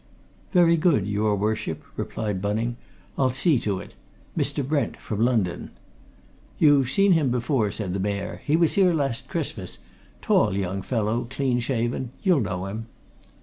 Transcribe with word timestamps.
"Very 0.51 0.77
good, 0.77 1.05
your 1.05 1.35
Worship," 1.35 1.83
replied 1.95 2.41
Bunning. 2.41 2.75
"I'll 3.19 3.29
see 3.29 3.59
to 3.59 3.77
it. 3.79 3.93
Mr. 4.35 4.67
Brent, 4.67 4.97
from 4.97 5.21
London." 5.21 5.69
"You've 6.57 6.89
seen 6.89 7.11
him 7.11 7.29
before," 7.29 7.69
said 7.69 7.93
the 7.93 7.99
Mayor. 7.99 8.41
"He 8.43 8.55
was 8.57 8.73
here 8.73 8.95
last 8.95 9.29
Christmas 9.29 9.77
tall 10.19 10.57
young 10.57 10.81
fellow, 10.81 11.27
clean 11.29 11.59
shaven. 11.59 12.09
You'll 12.23 12.41
know 12.41 12.65
him." 12.65 12.87